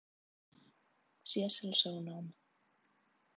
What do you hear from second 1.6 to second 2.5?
el seu nom.